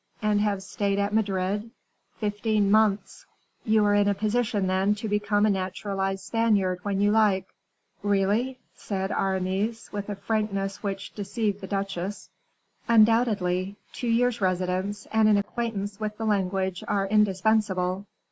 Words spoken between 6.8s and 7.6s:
when you like."